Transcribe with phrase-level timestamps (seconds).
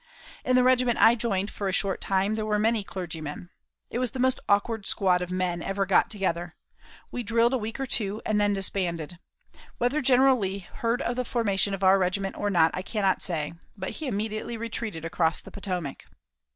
[0.43, 3.51] In the regiment I joined for a short time there were many clergymen.
[3.91, 6.55] It was the most awkward squad of men ever got together.
[7.11, 9.19] We drilled a week or two, and then disbanded.
[9.77, 13.53] Whether General Lee heard of the formation of our regiment or not I cannot say,
[13.77, 16.03] but he immediately retreated across the Potomac.